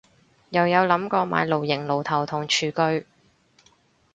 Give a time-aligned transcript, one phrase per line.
[0.49, 3.05] 又有諗過買露營爐頭同廚具